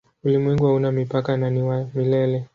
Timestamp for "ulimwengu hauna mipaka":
0.23-1.37